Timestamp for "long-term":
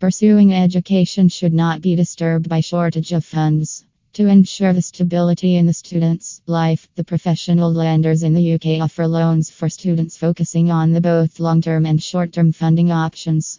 11.38-11.84